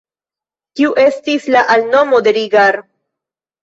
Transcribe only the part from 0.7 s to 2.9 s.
Kiu estis la alnomo de Rigar?